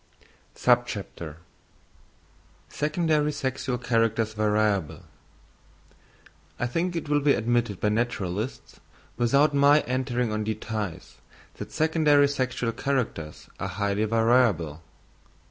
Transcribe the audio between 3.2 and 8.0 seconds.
Sexual Characters Variable.—I think it will be admitted by